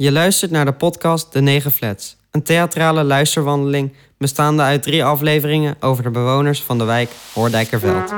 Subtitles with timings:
[0.00, 5.76] Je luistert naar de podcast De Negen Flats, een theatrale luisterwandeling bestaande uit drie afleveringen
[5.80, 8.10] over de bewoners van de wijk Hoordijkerveld.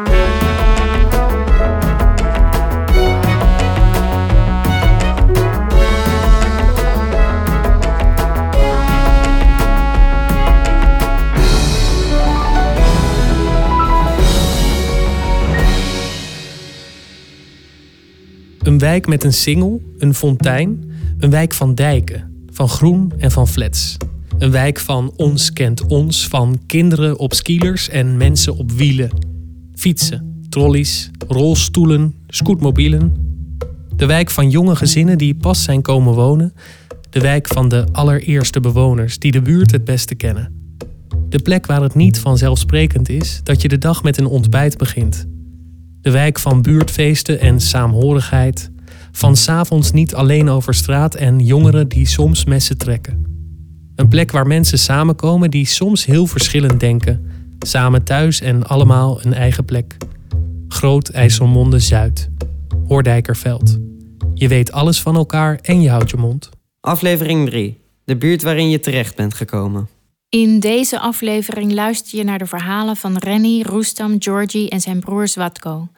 [18.63, 20.90] Een wijk met een singel, een fontein,
[21.21, 23.97] een wijk van dijken, van groen en van flats.
[24.39, 29.11] Een wijk van ons kent ons, van kinderen op skielers en mensen op wielen.
[29.75, 33.13] Fietsen, trolleys, rolstoelen, scootmobielen.
[33.97, 36.55] De wijk van jonge gezinnen die pas zijn komen wonen.
[37.11, 40.53] De wijk van de allereerste bewoners die de buurt het beste kennen.
[41.29, 45.27] De plek waar het niet vanzelfsprekend is dat je de dag met een ontbijt begint.
[46.01, 48.71] De wijk van buurtfeesten en saamhorigheid.
[49.13, 53.25] Van s'avonds niet alleen over straat en jongeren die soms messen trekken.
[53.95, 57.31] Een plek waar mensen samenkomen die soms heel verschillend denken.
[57.59, 59.97] Samen thuis en allemaal een eigen plek.
[60.69, 62.29] Groot IJsselmonde Zuid.
[62.87, 63.79] Hoordijkerveld.
[64.35, 66.51] Je weet alles van elkaar en je houdt je mond.
[66.81, 67.79] Aflevering 3.
[68.05, 69.89] De buurt waarin je terecht bent gekomen.
[70.29, 75.29] In deze aflevering luister je naar de verhalen van Renny, Roestam, Georgie en zijn broer
[75.29, 75.89] Zwatko.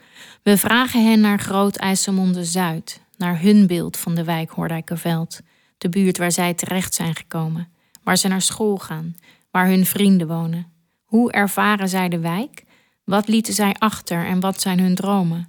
[0.43, 5.41] We vragen hen naar Groot IJsselmonde Zuid, naar hun beeld van de wijk Hoordijkerveld,
[5.79, 7.69] de buurt waar zij terecht zijn gekomen,
[8.03, 9.17] waar ze naar school gaan,
[9.51, 10.67] waar hun vrienden wonen.
[11.05, 12.65] Hoe ervaren zij de wijk?
[13.05, 15.49] Wat lieten zij achter en wat zijn hun dromen?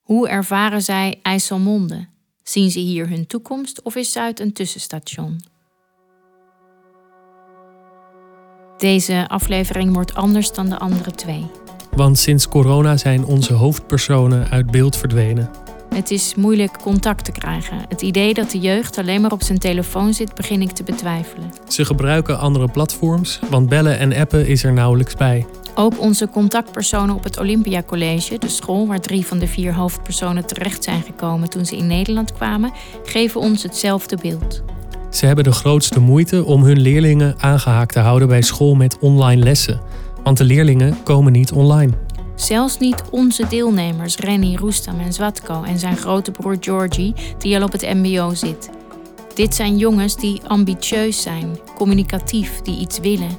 [0.00, 2.06] Hoe ervaren zij IJsselmonde?
[2.42, 5.40] Zien ze hier hun toekomst of is Zuid een tussenstation?
[8.78, 11.50] Deze aflevering wordt anders dan de andere twee.
[11.96, 15.50] Want sinds corona zijn onze hoofdpersonen uit beeld verdwenen.
[15.94, 17.76] Het is moeilijk contact te krijgen.
[17.88, 21.52] Het idee dat de jeugd alleen maar op zijn telefoon zit, begin ik te betwijfelen.
[21.68, 25.46] Ze gebruiken andere platforms, want bellen en appen is er nauwelijks bij.
[25.74, 30.46] Ook onze contactpersonen op het Olympia College, de school waar drie van de vier hoofdpersonen
[30.46, 32.72] terecht zijn gekomen toen ze in Nederland kwamen,
[33.04, 34.62] geven ons hetzelfde beeld.
[35.10, 39.42] Ze hebben de grootste moeite om hun leerlingen aangehaakt te houden bij school met online
[39.42, 39.80] lessen.
[40.22, 41.92] Want de leerlingen komen niet online.
[42.34, 47.62] Zelfs niet onze deelnemers Renny, Roestam en Zwatko en zijn grote broer Georgie, die al
[47.64, 48.70] op het MBO zit.
[49.34, 53.38] Dit zijn jongens die ambitieus zijn, communicatief, die iets willen.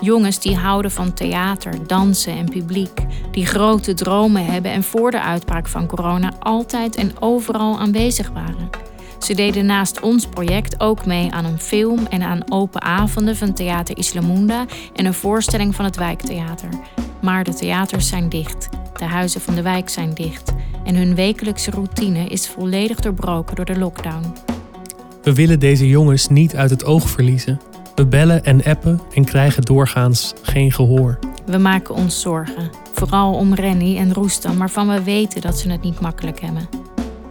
[0.00, 3.00] Jongens die houden van theater, dansen en publiek,
[3.30, 8.70] die grote dromen hebben en voor de uitbraak van corona altijd en overal aanwezig waren.
[9.18, 13.52] Ze deden naast ons project ook mee aan een film en aan open avonden van
[13.52, 16.68] Theater Islamunda en een voorstelling van het wijktheater.
[17.22, 20.52] Maar de theaters zijn dicht, de huizen van de wijk zijn dicht
[20.84, 24.34] en hun wekelijkse routine is volledig doorbroken door de lockdown.
[25.22, 27.60] We willen deze jongens niet uit het oog verliezen.
[27.94, 31.18] We bellen en appen en krijgen doorgaans geen gehoor.
[31.46, 35.82] We maken ons zorgen, vooral om Renny en Roestam, waarvan we weten dat ze het
[35.82, 36.87] niet makkelijk hebben.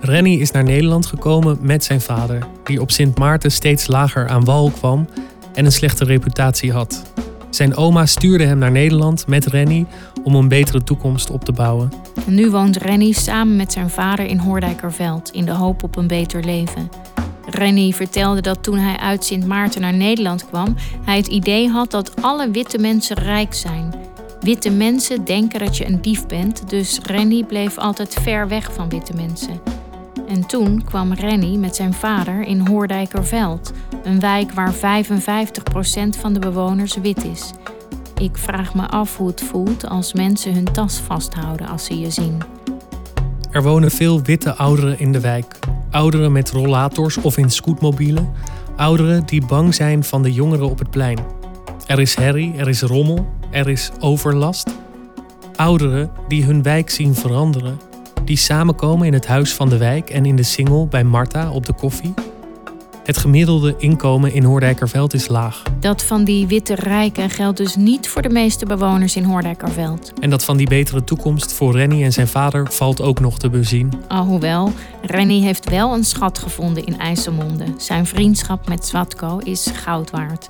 [0.07, 4.43] Renny is naar Nederland gekomen met zijn vader, die op Sint Maarten steeds lager aan
[4.43, 5.07] wal kwam
[5.53, 7.11] en een slechte reputatie had.
[7.49, 9.85] Zijn oma stuurde hem naar Nederland met Renny
[10.23, 11.91] om een betere toekomst op te bouwen.
[12.25, 16.43] Nu woont Renny samen met zijn vader in Hoordijkerveld in de hoop op een beter
[16.43, 16.89] leven.
[17.49, 21.91] Renny vertelde dat toen hij uit Sint Maarten naar Nederland kwam, hij het idee had
[21.91, 23.93] dat alle witte mensen rijk zijn.
[24.39, 28.89] Witte mensen denken dat je een dief bent, dus Renny bleef altijd ver weg van
[28.89, 29.76] witte mensen.
[30.27, 33.73] En toen kwam Renny met zijn vader in Hoordijkerveld,
[34.03, 34.77] een wijk waar 55%
[36.19, 37.51] van de bewoners wit is.
[38.17, 42.09] Ik vraag me af hoe het voelt als mensen hun tas vasthouden als ze je
[42.09, 42.37] zien.
[43.51, 45.59] Er wonen veel witte ouderen in de wijk.
[45.91, 48.29] Ouderen met rollators of in scootmobielen.
[48.75, 51.19] Ouderen die bang zijn van de jongeren op het plein.
[51.85, 54.69] Er is herrie, er is rommel, er is overlast.
[55.55, 57.86] Ouderen die hun wijk zien veranderen
[58.27, 61.65] die samenkomen in het huis van de wijk en in de singel bij Marta op
[61.65, 62.13] de koffie.
[63.03, 65.63] Het gemiddelde inkomen in Hoordijkerveld is laag.
[65.79, 70.13] Dat van die witte rijken geldt dus niet voor de meeste bewoners in Hoordijkerveld.
[70.19, 73.49] En dat van die betere toekomst voor Renny en zijn vader valt ook nog te
[73.49, 73.93] bezien.
[74.07, 74.71] Alhoewel,
[75.01, 77.65] Renny heeft wel een schat gevonden in IJsselmonde.
[77.77, 80.49] Zijn vriendschap met Zwatko is goud waard.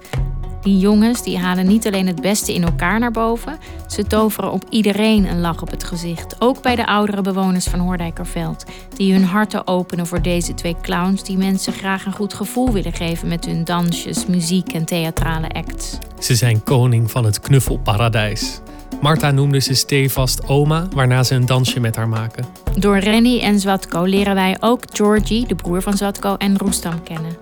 [0.62, 3.58] Die jongens die halen niet alleen het beste in elkaar naar boven,
[3.88, 6.36] ze toveren op iedereen een lach op het gezicht.
[6.40, 8.66] Ook bij de oudere bewoners van Hoordijkerveld,
[8.96, 12.94] die hun harten openen voor deze twee clowns die mensen graag een goed gevoel willen
[12.94, 15.98] geven met hun dansjes, muziek en theatrale acts.
[16.20, 18.62] Ze zijn koning van het knuffelparadijs.
[19.02, 22.46] Marta noemde ze stevast oma, waarna ze een dansje met haar maken.
[22.78, 27.38] Door Renny en Zwatko leren wij ook Georgie, de broer van Zwatko, en Roestam kennen.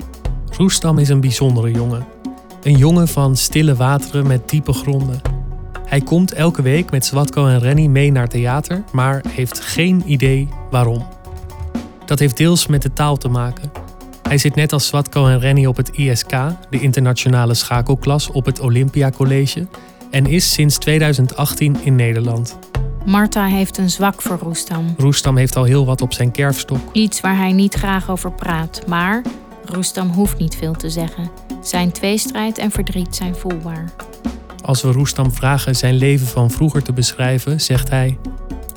[0.57, 2.14] Roestam is een bijzondere jongen.
[2.65, 5.21] Een jongen van stille wateren met diepe gronden.
[5.85, 10.49] Hij komt elke week met Swatko en Renny mee naar theater, maar heeft geen idee
[10.69, 11.07] waarom.
[12.05, 13.71] Dat heeft deels met de taal te maken.
[14.21, 16.29] Hij zit net als Swatko en Renny op het ISK,
[16.69, 19.67] de internationale schakelklas op het Olympia College,
[20.11, 22.57] en is sinds 2018 in Nederland.
[23.05, 24.93] Marta heeft een zwak voor Roestam.
[24.97, 26.79] Roestam heeft al heel wat op zijn kerfstok.
[26.91, 28.81] Iets waar hij niet graag over praat.
[28.87, 29.21] Maar
[29.65, 31.31] Roestam hoeft niet veel te zeggen.
[31.61, 33.93] Zijn tweestrijd en verdriet zijn voelbaar.
[34.63, 38.17] Als we Roestam vragen zijn leven van vroeger te beschrijven, zegt hij: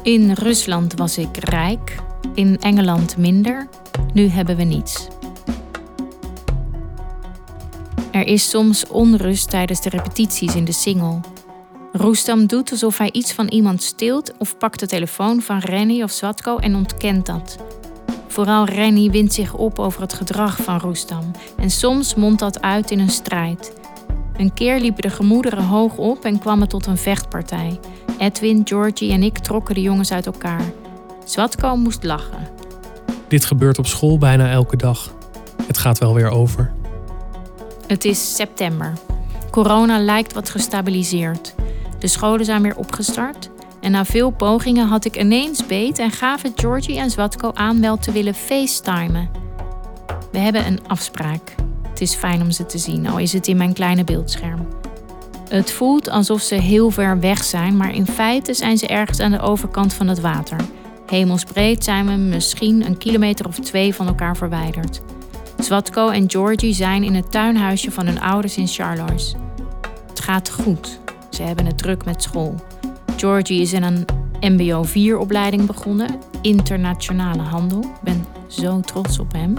[0.02, 1.96] In Rusland was ik rijk,
[2.34, 3.68] in Engeland minder.
[4.12, 5.08] Nu hebben we niets.
[8.10, 11.20] Er is soms onrust tijdens de repetities in de single.
[11.92, 16.10] Roestam doet alsof hij iets van iemand steelt of pakt de telefoon van Renny of
[16.10, 17.58] Swatko en ontkent dat.
[18.38, 22.90] Vooral Renny wint zich op over het gedrag van Roestam en soms mondt dat uit
[22.90, 23.72] in een strijd.
[24.36, 27.80] Een keer liepen de gemoederen hoog op en kwam het tot een vechtpartij.
[28.18, 30.60] Edwin, Georgie en ik trokken de jongens uit elkaar.
[31.24, 32.48] Swatko moest lachen.
[33.28, 35.14] Dit gebeurt op school bijna elke dag.
[35.66, 36.72] Het gaat wel weer over.
[37.86, 38.92] Het is september.
[39.50, 41.54] Corona lijkt wat gestabiliseerd.
[41.98, 43.50] De scholen zijn weer opgestart.
[43.88, 47.96] En na veel pogingen had ik ineens beet en gaven Georgie en Zwatko aan wel
[47.96, 49.30] te willen facetimen.
[50.32, 51.54] We hebben een afspraak.
[51.88, 54.68] Het is fijn om ze te zien, al is het in mijn kleine beeldscherm.
[55.48, 59.30] Het voelt alsof ze heel ver weg zijn, maar in feite zijn ze ergens aan
[59.30, 60.60] de overkant van het water.
[61.06, 65.00] Hemelsbreed zijn we misschien een kilometer of twee van elkaar verwijderd.
[65.58, 69.34] Zwatko en Georgie zijn in het tuinhuisje van hun ouders in Charloes.
[70.08, 71.00] Het gaat goed.
[71.30, 72.54] Ze hebben het druk met school.
[73.18, 74.04] Georgie is in een
[74.40, 77.80] MBO 4-opleiding begonnen, internationale handel.
[77.80, 79.54] Ik ben zo trots op hem.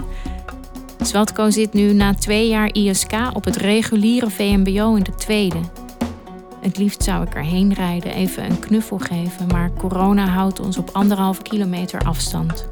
[1.00, 5.58] Zwatko zit nu na twee jaar ISK op het reguliere VMBO in de tweede.
[6.60, 10.90] Het liefst zou ik erheen rijden, even een knuffel geven, maar corona houdt ons op
[10.92, 12.68] anderhalve kilometer afstand.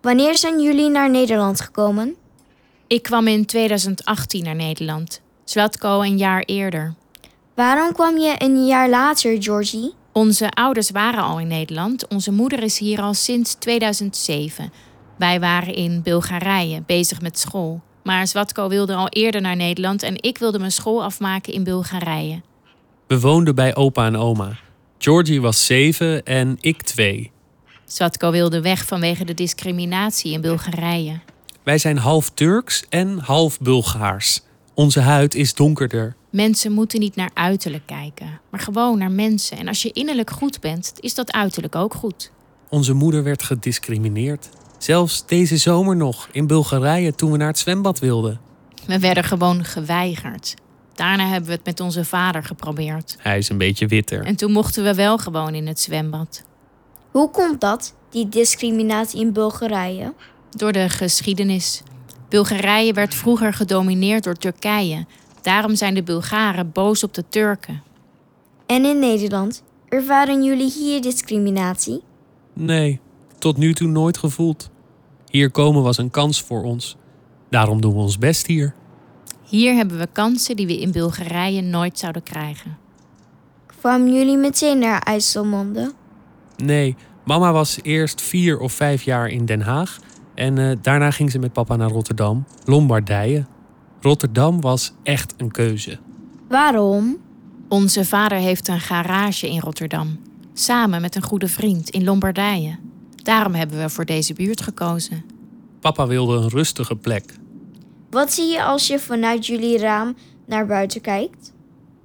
[0.00, 2.16] Wanneer zijn jullie naar Nederland gekomen?
[2.92, 5.20] Ik kwam in 2018 naar Nederland.
[5.44, 6.94] Zwatko een jaar eerder.
[7.54, 9.92] Waarom kwam je een jaar later, Georgie?
[10.12, 12.08] Onze ouders waren al in Nederland.
[12.08, 14.72] Onze moeder is hier al sinds 2007.
[15.18, 17.80] Wij waren in Bulgarije bezig met school.
[18.02, 22.40] Maar Zwatko wilde al eerder naar Nederland en ik wilde mijn school afmaken in Bulgarije.
[23.06, 24.58] We woonden bij opa en oma.
[24.98, 27.30] Georgie was zeven en ik twee.
[27.84, 31.20] Zwatko wilde weg vanwege de discriminatie in Bulgarije.
[31.62, 34.40] Wij zijn half Turks en half Bulgaars.
[34.74, 36.16] Onze huid is donkerder.
[36.30, 39.58] Mensen moeten niet naar uiterlijk kijken, maar gewoon naar mensen.
[39.58, 42.30] En als je innerlijk goed bent, is dat uiterlijk ook goed.
[42.68, 44.48] Onze moeder werd gediscrimineerd.
[44.78, 48.40] Zelfs deze zomer nog in Bulgarije toen we naar het zwembad wilden.
[48.86, 50.54] We werden gewoon geweigerd.
[50.94, 53.16] Daarna hebben we het met onze vader geprobeerd.
[53.18, 54.24] Hij is een beetje witter.
[54.24, 56.44] En toen mochten we wel gewoon in het zwembad.
[57.10, 60.12] Hoe komt dat, die discriminatie in Bulgarije?
[60.56, 61.82] Door de geschiedenis.
[62.28, 65.06] Bulgarije werd vroeger gedomineerd door Turkije.
[65.42, 67.82] Daarom zijn de Bulgaren boos op de Turken.
[68.66, 69.62] En in Nederland?
[69.88, 72.02] Ervaren jullie hier discriminatie?
[72.52, 73.00] Nee,
[73.38, 74.70] tot nu toe nooit gevoeld.
[75.30, 76.96] Hier komen was een kans voor ons.
[77.50, 78.74] Daarom doen we ons best hier.
[79.42, 82.78] Hier hebben we kansen die we in Bulgarije nooit zouden krijgen.
[83.80, 85.92] Kwamen jullie meteen naar IJsselmonde?
[86.56, 89.98] Nee, mama was eerst vier of vijf jaar in Den Haag.
[90.42, 93.46] En eh, daarna ging ze met papa naar Rotterdam, Lombardije.
[94.00, 95.98] Rotterdam was echt een keuze.
[96.48, 97.16] Waarom?
[97.68, 100.18] Onze vader heeft een garage in Rotterdam.
[100.52, 102.78] Samen met een goede vriend in Lombardije.
[103.16, 105.24] Daarom hebben we voor deze buurt gekozen.
[105.80, 107.34] Papa wilde een rustige plek.
[108.10, 111.52] Wat zie je als je vanuit jullie raam naar buiten kijkt?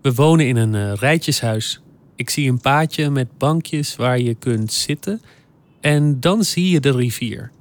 [0.02, 1.82] We wonen in een eh, rijtjeshuis.
[2.16, 5.22] Ik zie een paadje met bankjes waar je kunt zitten.
[5.82, 7.52] En dan zie je de rivier.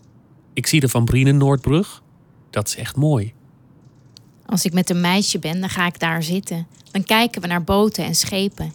[0.57, 2.03] Ik zie de Van Brienen Noordbrug.
[2.51, 3.33] Dat is echt mooi.
[4.47, 6.67] Als ik met een meisje ben, dan ga ik daar zitten.
[6.91, 8.73] Dan kijken we naar boten en schepen.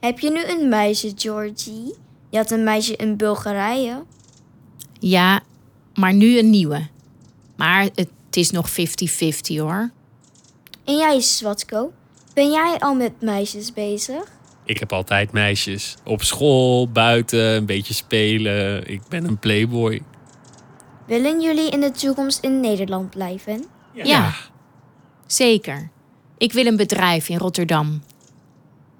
[0.00, 1.94] Heb je nu een meisje, Georgie?
[2.30, 4.04] Je had een meisje in Bulgarije.
[4.98, 5.40] Ja,
[5.94, 6.86] maar nu een nieuwe.
[7.56, 8.74] Maar het is nog 50-50
[9.56, 9.90] hoor.
[10.84, 11.92] En jij, Swatko?
[12.34, 14.24] Ben jij al met meisjes bezig?
[14.64, 15.96] Ik heb altijd meisjes.
[16.04, 18.88] Op school, buiten, een beetje spelen.
[18.88, 20.02] Ik ben een playboy.
[21.06, 23.64] Willen jullie in de toekomst in Nederland blijven?
[23.92, 24.34] Ja.
[25.26, 25.90] Zeker.
[26.38, 28.02] Ik wil een bedrijf in Rotterdam.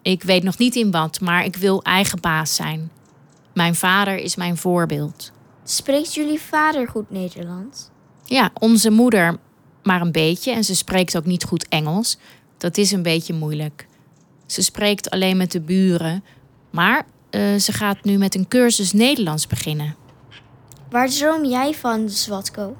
[0.02, 2.90] Ik weet nog niet in wat, maar ik wil eigen baas zijn.
[3.54, 5.32] Mijn vader is mijn voorbeeld.
[5.64, 7.88] Spreekt jullie vader goed Nederlands?
[8.24, 9.38] Ja, onze moeder
[9.82, 12.18] maar een beetje en ze spreekt ook niet goed Engels.
[12.58, 13.86] Dat is een beetje moeilijk.
[14.46, 16.24] Ze spreekt alleen met de buren,
[16.70, 19.96] maar eh, ze gaat nu met een cursus Nederlands beginnen.
[20.92, 22.76] Waar droom jij van, Zwatko?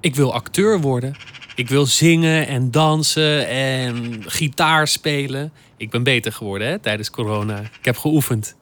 [0.00, 1.16] Ik wil acteur worden.
[1.54, 5.52] Ik wil zingen en dansen en gitaar spelen.
[5.76, 7.60] Ik ben beter geworden hè, tijdens corona.
[7.60, 8.56] Ik heb geoefend.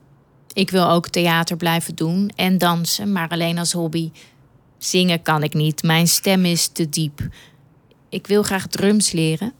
[0.53, 4.11] Ik wil ook theater blijven doen en dansen, maar alleen als hobby.
[4.79, 7.21] Zingen kan ik niet, mijn stem is te diep.
[8.09, 9.53] Ik wil graag drums leren.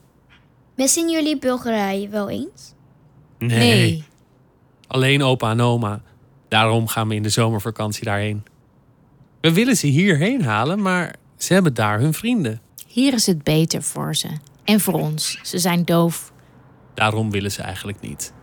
[0.75, 2.73] Missen jullie Bulgarije wel eens?
[3.37, 4.03] Nee.
[4.87, 6.01] Alleen opa en oma.
[6.47, 8.43] Daarom gaan we in de zomervakantie daarheen.
[9.41, 12.61] We willen ze hierheen halen, maar ze hebben daar hun vrienden.
[12.87, 14.27] Hier is het beter voor ze.
[14.63, 15.39] En voor ons.
[15.43, 16.31] Ze zijn doof.
[16.93, 18.33] Daarom willen ze eigenlijk niet.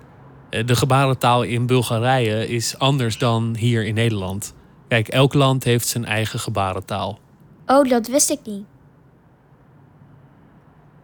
[0.50, 4.54] Eh, De gebarentaal in Bulgarije is anders dan hier in Nederland.
[4.88, 7.18] Kijk, elk land heeft zijn eigen gebarentaal.
[7.66, 8.64] Oh, dat wist ik niet.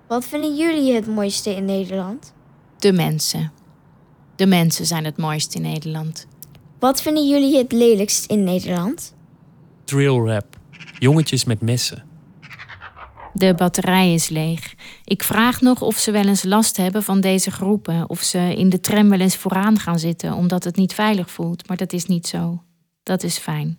[0.09, 2.33] Wat vinden jullie het mooiste in Nederland?
[2.79, 3.53] De mensen.
[4.37, 6.27] De mensen zijn het mooiste in Nederland.
[6.79, 9.15] Wat vinden jullie het lelijkst in Nederland?
[9.85, 10.47] Drill rap.
[10.99, 12.05] Jongetjes met messen.
[13.33, 14.75] De batterij is leeg.
[15.05, 18.09] Ik vraag nog of ze wel eens last hebben van deze groepen.
[18.09, 21.69] Of ze in de tram wel eens vooraan gaan zitten omdat het niet veilig voelt.
[21.69, 22.63] Maar dat is niet zo.
[23.03, 23.79] Dat is fijn.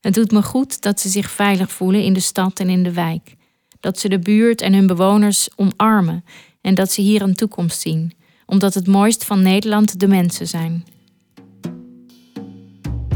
[0.00, 2.92] Het doet me goed dat ze zich veilig voelen in de stad en in de
[2.92, 3.34] wijk.
[3.80, 6.24] Dat ze de buurt en hun bewoners omarmen.
[6.60, 8.12] En dat ze hier een toekomst zien.
[8.46, 10.84] Omdat het mooist van Nederland de mensen zijn.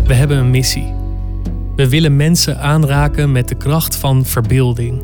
[0.05, 1.00] We hebben een missie.
[1.81, 5.03] We willen mensen aanraken met de kracht van verbeelding.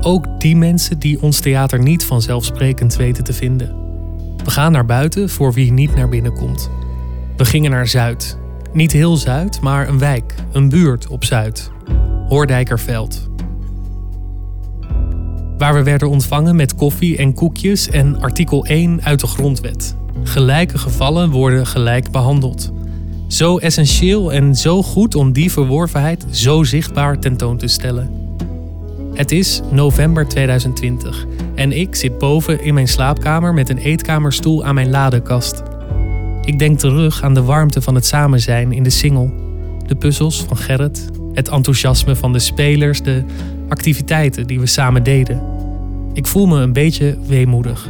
[0.00, 3.74] Ook die mensen die ons theater niet vanzelfsprekend weten te vinden.
[4.44, 6.70] We gaan naar buiten voor wie niet naar binnen komt.
[7.36, 8.38] We gingen naar Zuid.
[8.72, 11.70] Niet heel Zuid, maar een wijk, een buurt op Zuid.
[12.28, 13.28] Hoordijkerveld.
[15.58, 19.96] Waar we werden ontvangen met koffie en koekjes en artikel 1 uit de grondwet.
[20.22, 22.72] Gelijke gevallen worden gelijk behandeld.
[23.34, 28.10] Zo essentieel en zo goed om die verworvenheid zo zichtbaar tentoon te stellen.
[29.14, 34.74] Het is november 2020 en ik zit boven in mijn slaapkamer met een eetkamerstoel aan
[34.74, 35.62] mijn ladekast.
[36.44, 39.32] Ik denk terug aan de warmte van het samen zijn in de singel,
[39.86, 43.24] de puzzels van Gerrit, het enthousiasme van de spelers, de
[43.68, 45.42] activiteiten die we samen deden.
[46.12, 47.88] Ik voel me een beetje weemoedig.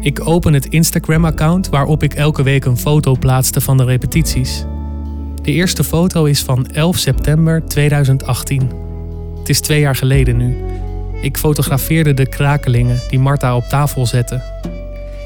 [0.00, 4.64] Ik open het Instagram-account waarop ik elke week een foto plaatste van de repetities.
[5.42, 8.70] De eerste foto is van 11 september 2018.
[9.38, 10.56] Het is twee jaar geleden nu.
[11.20, 14.42] Ik fotografeerde de krakelingen die Marta op tafel zette.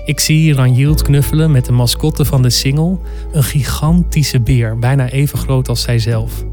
[0.05, 2.99] Ik zie Ranjild knuffelen met de mascotte van de single,
[3.33, 6.45] een gigantische beer, bijna even groot als zijzelf.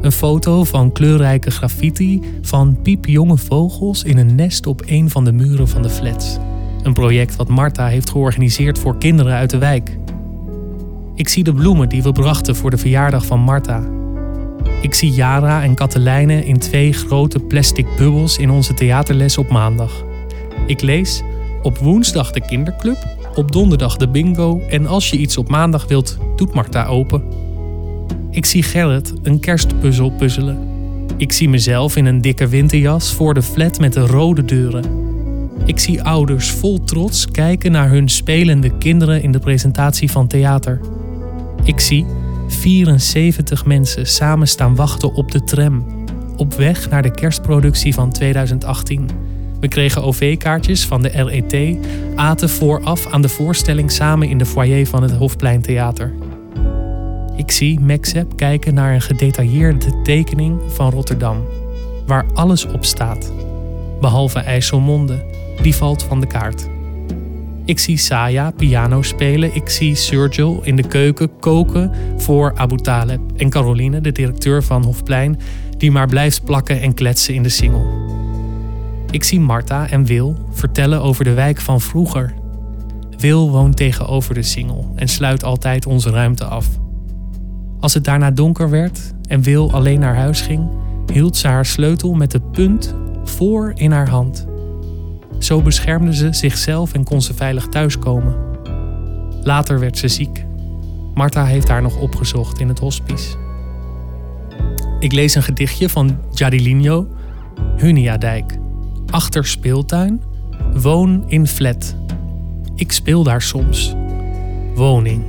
[0.00, 5.32] Een foto van kleurrijke graffiti van piepjonge vogels in een nest op een van de
[5.32, 6.38] muren van de flats.
[6.84, 9.98] Een project wat Marta heeft georganiseerd voor kinderen uit de wijk.
[11.14, 13.82] Ik zie de bloemen die we brachten voor de verjaardag van Marta.
[14.80, 20.04] Ik zie Jara en Katelijne in twee grote plastic bubbels in onze theaterles op maandag.
[20.66, 21.22] Ik lees
[21.62, 22.98] op woensdag de kinderclub,
[23.34, 27.22] op donderdag de bingo en als je iets op maandag wilt, doet Marta open.
[28.30, 30.58] Ik zie Gerrit een kerstpuzzel puzzelen.
[31.16, 35.03] Ik zie mezelf in een dikke winterjas voor de flat met de rode deuren.
[35.64, 40.80] Ik zie ouders vol trots kijken naar hun spelende kinderen in de presentatie van theater.
[41.64, 42.06] Ik zie
[42.48, 46.04] 74 mensen samen staan wachten op de tram.
[46.36, 49.08] Op weg naar de kerstproductie van 2018.
[49.60, 51.76] We kregen OV-kaartjes van de RET,
[52.14, 56.12] aten vooraf aan de voorstelling samen in de foyer van het Hofplein Theater.
[57.36, 61.44] Ik zie Maxep kijken naar een gedetailleerde tekening van Rotterdam,
[62.06, 63.32] waar alles op staat.
[64.00, 65.24] Behalve IJsselmonde,
[65.62, 66.68] die valt van de kaart.
[67.64, 69.54] Ik zie Saya piano spelen.
[69.54, 73.20] Ik zie Sergio in de keuken koken voor Abu Taleb.
[73.36, 75.38] En Caroline, de directeur van Hofplein,
[75.76, 77.86] die maar blijft plakken en kletsen in de singel.
[79.10, 82.34] Ik zie Marta en Wil vertellen over de wijk van vroeger.
[83.18, 86.66] Wil woont tegenover de singel en sluit altijd onze ruimte af.
[87.80, 90.68] Als het daarna donker werd en Wil alleen naar huis ging,
[91.12, 92.94] hield ze haar sleutel met de punt
[93.24, 94.46] voor in haar hand.
[95.44, 98.36] Zo beschermde ze zichzelf en kon ze veilig thuiskomen.
[99.42, 100.44] Later werd ze ziek.
[101.14, 103.36] Marta heeft haar nog opgezocht in het hospice.
[104.98, 107.08] Ik lees een gedichtje van Jadilinho,
[107.76, 108.58] Huniadijk.
[109.10, 110.22] Achter speeltuin,
[110.72, 111.96] woon in flat.
[112.74, 113.94] Ik speel daar soms.
[114.74, 115.24] Woning.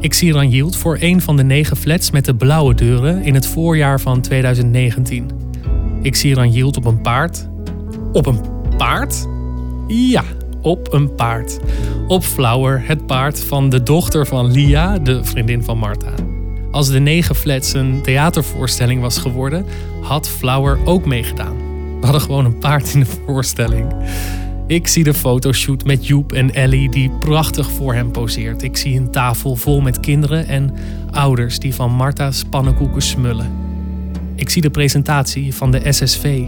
[0.00, 3.46] Ik zie Ranjield voor een van de negen flats met de blauwe deuren in het
[3.46, 5.30] voorjaar van 2019.
[6.02, 7.49] Ik zie Ranjield op een paard.
[8.12, 8.40] Op een
[8.76, 9.26] paard?
[9.86, 10.24] Ja,
[10.62, 11.58] op een paard.
[12.06, 16.12] Op Flower, het paard van de dochter van Lia, de vriendin van Marta.
[16.70, 19.66] Als de negen flats een theatervoorstelling was geworden,
[20.00, 21.56] had Flower ook meegedaan.
[22.00, 23.94] We hadden gewoon een paard in de voorstelling.
[24.66, 28.62] Ik zie de fotoshoot met Joep en Ellie die prachtig voor hem poseert.
[28.62, 30.74] Ik zie een tafel vol met kinderen en
[31.10, 33.50] ouders die van Marta's pannenkoeken smullen.
[34.34, 36.42] Ik zie de presentatie van de SSV.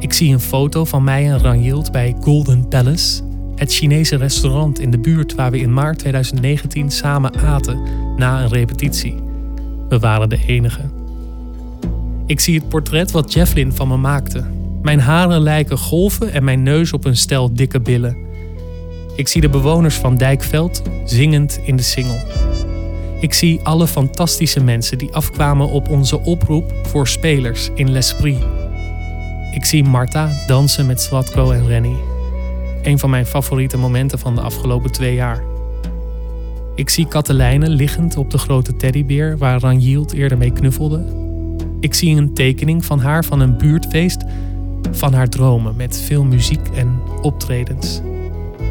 [0.00, 3.22] Ik zie een foto van mij en Ranjild bij Golden Palace,
[3.54, 7.80] het Chinese restaurant in de buurt waar we in maart 2019 samen aten
[8.16, 9.14] na een repetitie.
[9.88, 10.90] We waren de enige.
[12.26, 14.44] Ik zie het portret wat Jefflin van me maakte.
[14.82, 18.16] Mijn haren lijken golven en mijn neus op een stel dikke billen.
[19.16, 22.20] Ik zie de bewoners van Dijkveld zingend in de singel.
[23.20, 28.59] Ik zie alle fantastische mensen die afkwamen op onze oproep voor spelers in L'Esprit.
[29.50, 31.96] Ik zie Marta dansen met Swatko en Rennie.
[32.82, 35.42] Een van mijn favoriete momenten van de afgelopen twee jaar.
[36.74, 41.04] Ik zie Katelijne liggend op de grote teddybeer waar Ranjield eerder mee knuffelde.
[41.80, 44.24] Ik zie een tekening van haar van een buurtfeest
[44.90, 48.00] van haar dromen met veel muziek en optredens.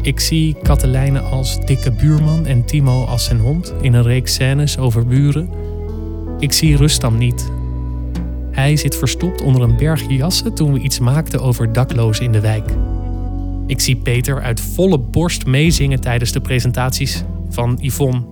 [0.02, 4.78] Ik zie Katelijne als dikke buurman en Timo als zijn hond in een reeks scènes
[4.78, 5.50] over buren.
[6.38, 7.50] Ik zie Rustam niet.
[8.50, 12.40] Hij zit verstopt onder een berg jassen toen we iets maakten over daklozen in de
[12.40, 12.70] wijk.
[13.66, 18.22] Ik zie Peter uit volle borst meezingen tijdens de presentaties van Yvonne.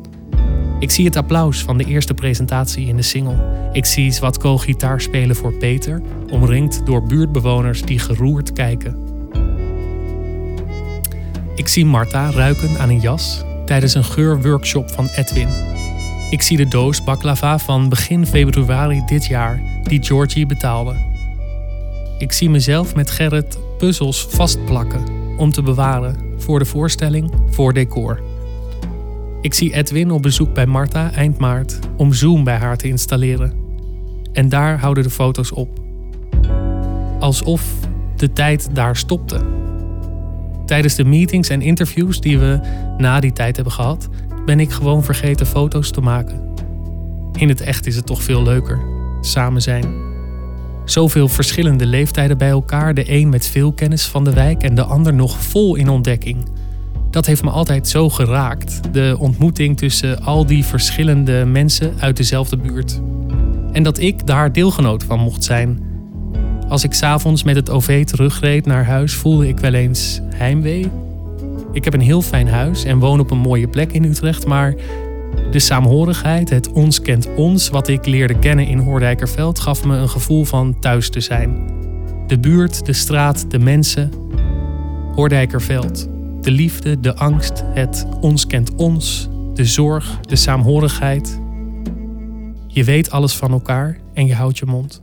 [0.79, 3.69] Ik zie het applaus van de eerste presentatie in de single.
[3.73, 8.97] Ik zie Zwatko gitaar spelen voor Peter, omringd door buurtbewoners die geroerd kijken.
[11.55, 15.78] Ik zie Marta ruiken aan een jas tijdens een geurworkshop van Edwin.
[16.31, 20.95] Ik zie de doos baklava van begin februari dit jaar die Georgie betaalde.
[22.19, 25.05] Ik zie mezelf met Gerrit puzzels vastplakken
[25.37, 28.21] om te bewaren voor de voorstelling, voor decor.
[29.41, 33.53] Ik zie Edwin op bezoek bij Marta eind maart om Zoom bij haar te installeren.
[34.33, 35.69] En daar houden de foto's op.
[37.19, 37.75] Alsof
[38.17, 39.41] de tijd daar stopte.
[40.67, 42.61] Tijdens de meetings en interviews die we
[42.97, 44.09] na die tijd hebben gehad,
[44.49, 46.41] ben ik gewoon vergeten foto's te maken.
[47.33, 48.81] In het echt is het toch veel leuker.
[49.21, 49.85] Samen zijn.
[50.85, 54.83] Zoveel verschillende leeftijden bij elkaar, de een met veel kennis van de wijk en de
[54.83, 56.37] ander nog vol in ontdekking.
[57.11, 58.81] Dat heeft me altijd zo geraakt.
[58.93, 63.01] De ontmoeting tussen al die verschillende mensen uit dezelfde buurt.
[63.73, 65.83] En dat ik daar deelgenoot van mocht zijn.
[66.69, 70.91] Als ik s'avonds met het OV terugreed naar huis, voelde ik wel eens heimwee.
[71.79, 74.75] Ik heb een heel fijn huis en woon op een mooie plek in Utrecht, maar
[75.51, 80.09] de saamhorigheid, het ons kent ons, wat ik leerde kennen in Hoordijkerveld, gaf me een
[80.09, 81.71] gevoel van thuis te zijn.
[82.27, 84.11] De buurt, de straat, de mensen.
[85.15, 86.09] Hoordijkerveld.
[86.41, 91.41] De liefde, de angst, het ons kent ons, de zorg, de saamhorigheid.
[92.67, 95.03] Je weet alles van elkaar en je houdt je mond.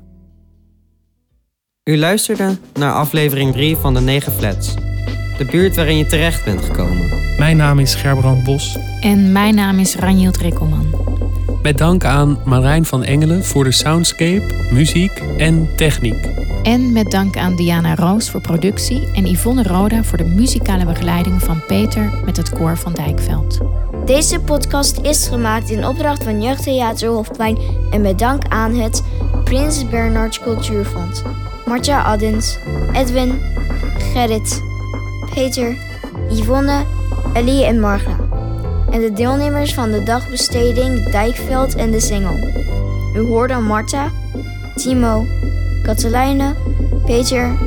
[1.84, 4.74] U luisterde naar aflevering 3 van de 9 Flats.
[5.38, 7.10] De buurt waarin je terecht bent gekomen.
[7.38, 8.78] Mijn naam is Gerbrand Bos.
[9.00, 10.86] En mijn naam is Ranjild Rikkelman.
[11.62, 16.28] Met dank aan Marijn van Engelen voor de soundscape, muziek en techniek.
[16.64, 21.42] En met dank aan Diana Roos voor productie en Yvonne Roda voor de muzikale begeleiding
[21.42, 23.60] van Peter met het koor van Dijkveld.
[24.06, 27.58] Deze podcast is gemaakt in opdracht van Jeugdtheater Hofplein
[27.92, 29.04] en met dank aan het
[29.44, 31.22] Prins Bernhard Cultuurfonds.
[31.66, 32.58] Martja Addens,
[32.94, 33.42] Edwin,
[33.98, 34.62] Gerrit,
[35.36, 35.78] Peter,
[36.30, 36.86] Yvonne,
[37.34, 38.16] Ellie en Marga.
[38.92, 42.36] En de deelnemers van de dagbesteding Dijkveld en de Singel.
[43.16, 44.12] U hoorde Marta,
[44.76, 45.26] Timo,
[45.84, 46.54] Katelijne,
[47.06, 47.58] Peter,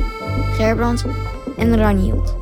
[0.57, 1.05] Gerbrand
[1.57, 2.35] en Ranjild.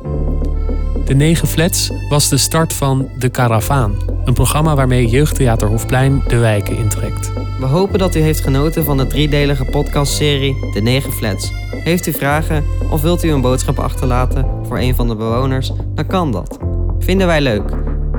[1.04, 3.96] De Negen Flats was de start van De Karavaan.
[4.24, 7.32] Een programma waarmee Jeugdtheater Hofplein de wijken intrekt.
[7.58, 11.50] We hopen dat u heeft genoten van de driedelige podcastserie De 9 Flats.
[11.70, 15.72] Heeft u vragen of wilt u een boodschap achterlaten voor een van de bewoners?
[15.94, 16.58] Dan kan dat.
[16.98, 17.70] Vinden wij leuk.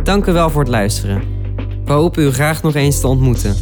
[0.03, 1.23] Dank u wel voor het luisteren.
[1.85, 3.55] We hopen u graag nog eens te ontmoeten.